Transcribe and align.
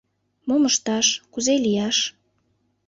Мом 0.47 0.63
ышташ, 0.69 1.07
кузе 1.33 1.55
лияш? 1.65 1.97